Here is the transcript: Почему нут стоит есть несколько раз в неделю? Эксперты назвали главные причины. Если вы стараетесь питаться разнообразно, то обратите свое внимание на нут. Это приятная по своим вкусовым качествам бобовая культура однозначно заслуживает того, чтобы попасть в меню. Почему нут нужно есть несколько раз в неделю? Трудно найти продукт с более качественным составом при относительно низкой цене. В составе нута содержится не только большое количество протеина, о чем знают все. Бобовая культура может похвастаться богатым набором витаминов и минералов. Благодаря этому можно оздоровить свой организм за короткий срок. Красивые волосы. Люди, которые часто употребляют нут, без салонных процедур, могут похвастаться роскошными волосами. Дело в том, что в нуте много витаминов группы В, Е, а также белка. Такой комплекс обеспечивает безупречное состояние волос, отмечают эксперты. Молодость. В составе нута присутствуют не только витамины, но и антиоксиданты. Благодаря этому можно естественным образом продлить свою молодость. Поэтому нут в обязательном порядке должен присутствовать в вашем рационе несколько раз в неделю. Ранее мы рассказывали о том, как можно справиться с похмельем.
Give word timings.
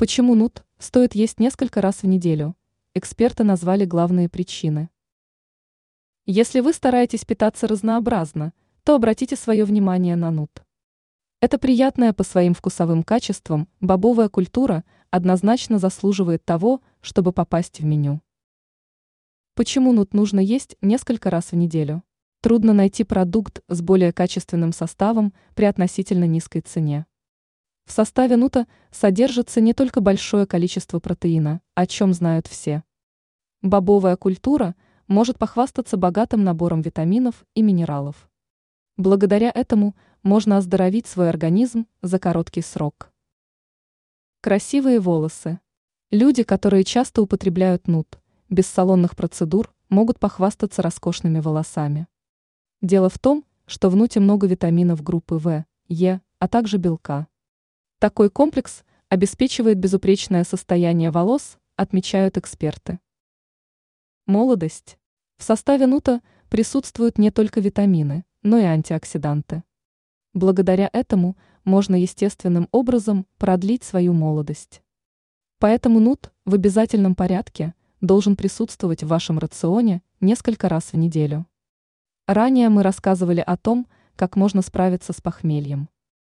Почему 0.00 0.34
нут 0.34 0.64
стоит 0.78 1.14
есть 1.14 1.40
несколько 1.40 1.82
раз 1.82 1.96
в 2.02 2.06
неделю? 2.06 2.56
Эксперты 2.94 3.44
назвали 3.44 3.84
главные 3.84 4.30
причины. 4.30 4.88
Если 6.24 6.60
вы 6.60 6.72
стараетесь 6.72 7.26
питаться 7.26 7.66
разнообразно, 7.66 8.54
то 8.82 8.94
обратите 8.94 9.36
свое 9.36 9.66
внимание 9.66 10.16
на 10.16 10.30
нут. 10.30 10.62
Это 11.42 11.58
приятная 11.58 12.14
по 12.14 12.24
своим 12.24 12.54
вкусовым 12.54 13.02
качествам 13.02 13.68
бобовая 13.82 14.30
культура 14.30 14.84
однозначно 15.10 15.78
заслуживает 15.78 16.46
того, 16.46 16.80
чтобы 17.02 17.34
попасть 17.34 17.80
в 17.80 17.84
меню. 17.84 18.22
Почему 19.54 19.92
нут 19.92 20.14
нужно 20.14 20.40
есть 20.40 20.78
несколько 20.80 21.28
раз 21.28 21.52
в 21.52 21.56
неделю? 21.56 22.02
Трудно 22.40 22.72
найти 22.72 23.04
продукт 23.04 23.60
с 23.68 23.82
более 23.82 24.14
качественным 24.14 24.72
составом 24.72 25.34
при 25.54 25.66
относительно 25.66 26.24
низкой 26.24 26.62
цене. 26.62 27.04
В 27.90 27.92
составе 27.92 28.36
нута 28.36 28.68
содержится 28.92 29.60
не 29.60 29.74
только 29.74 30.00
большое 30.00 30.46
количество 30.46 31.00
протеина, 31.00 31.60
о 31.74 31.88
чем 31.88 32.12
знают 32.12 32.46
все. 32.46 32.84
Бобовая 33.62 34.14
культура 34.14 34.76
может 35.08 35.40
похвастаться 35.40 35.96
богатым 35.96 36.44
набором 36.44 36.82
витаминов 36.82 37.44
и 37.56 37.62
минералов. 37.62 38.30
Благодаря 38.96 39.50
этому 39.52 39.96
можно 40.22 40.56
оздоровить 40.56 41.08
свой 41.08 41.30
организм 41.30 41.88
за 42.00 42.20
короткий 42.20 42.62
срок. 42.62 43.12
Красивые 44.40 45.00
волосы. 45.00 45.58
Люди, 46.12 46.44
которые 46.44 46.84
часто 46.84 47.22
употребляют 47.22 47.88
нут, 47.88 48.20
без 48.48 48.68
салонных 48.68 49.16
процедур, 49.16 49.74
могут 49.88 50.20
похвастаться 50.20 50.80
роскошными 50.80 51.40
волосами. 51.40 52.06
Дело 52.82 53.08
в 53.08 53.18
том, 53.18 53.44
что 53.66 53.90
в 53.90 53.96
нуте 53.96 54.20
много 54.20 54.46
витаминов 54.46 55.02
группы 55.02 55.38
В, 55.38 55.64
Е, 55.88 56.20
а 56.38 56.46
также 56.46 56.78
белка. 56.78 57.26
Такой 58.00 58.30
комплекс 58.30 58.82
обеспечивает 59.10 59.78
безупречное 59.78 60.44
состояние 60.44 61.10
волос, 61.10 61.58
отмечают 61.76 62.38
эксперты. 62.38 62.98
Молодость. 64.24 64.96
В 65.36 65.42
составе 65.42 65.86
нута 65.86 66.22
присутствуют 66.48 67.18
не 67.18 67.30
только 67.30 67.60
витамины, 67.60 68.24
но 68.42 68.56
и 68.56 68.62
антиоксиданты. 68.62 69.64
Благодаря 70.32 70.88
этому 70.94 71.36
можно 71.64 71.94
естественным 71.94 72.70
образом 72.72 73.26
продлить 73.36 73.84
свою 73.84 74.14
молодость. 74.14 74.82
Поэтому 75.58 76.00
нут 76.00 76.32
в 76.46 76.54
обязательном 76.54 77.14
порядке 77.14 77.74
должен 78.00 78.34
присутствовать 78.34 79.02
в 79.02 79.08
вашем 79.08 79.38
рационе 79.38 80.00
несколько 80.20 80.70
раз 80.70 80.94
в 80.94 80.96
неделю. 80.96 81.46
Ранее 82.26 82.70
мы 82.70 82.82
рассказывали 82.82 83.44
о 83.46 83.58
том, 83.58 83.86
как 84.16 84.36
можно 84.36 84.62
справиться 84.62 85.12
с 85.12 85.20
похмельем. 85.20 85.90